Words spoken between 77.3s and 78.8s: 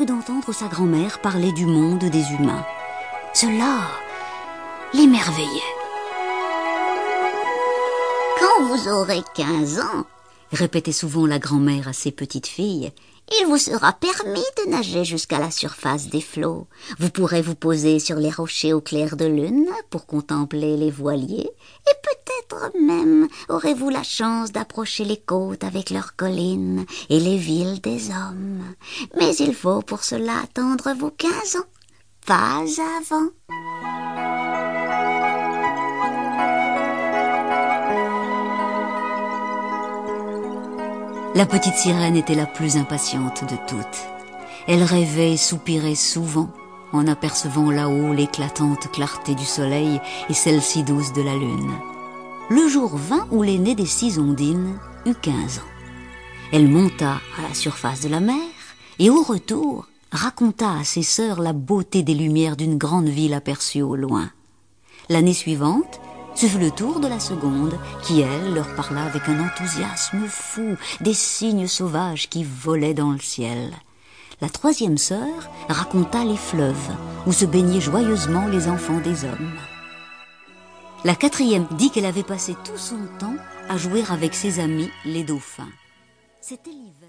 se baignaient joyeusement les